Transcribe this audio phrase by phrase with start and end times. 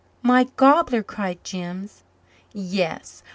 [0.23, 2.01] "My gobbler!" cried Jims.
[2.53, 3.21] "Yes.